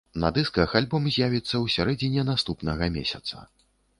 На 0.21 0.29
дысках 0.35 0.71
альбом 0.79 1.03
з'явіцца 1.17 1.51
ў 1.51 1.65
сярэдзіне 1.75 2.25
наступнага 2.31 2.91
месяца. 2.99 3.45